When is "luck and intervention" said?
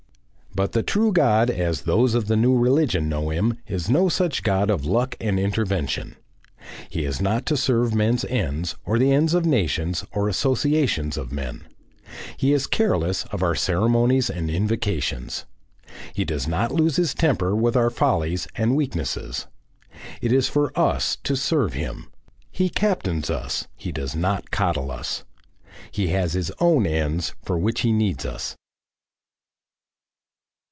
4.85-6.17